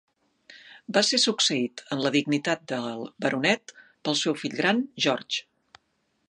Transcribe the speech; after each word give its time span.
Va 0.97 1.01
ser 1.09 1.19
succeït 1.23 1.83
en 1.95 2.01
la 2.05 2.11
dignitat 2.15 2.63
de 2.73 2.79
baronet 3.27 3.75
pel 4.09 4.19
seu 4.23 4.39
fill 4.45 4.57
gran 4.63 4.83
George. 5.07 5.47